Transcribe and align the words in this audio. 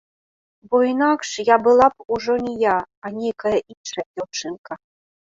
Бо 0.69 0.77
інакш 0.91 1.29
я 1.49 1.57
была 1.67 1.89
б 1.95 2.07
ўжо 2.17 2.37
не 2.45 2.53
я, 2.61 2.77
а 3.07 3.11
нейкая 3.17 3.53
іншая 3.75 4.05
дзяўчынка. 4.13 4.73